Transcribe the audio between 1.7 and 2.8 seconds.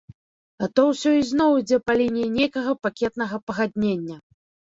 па лініі нейкага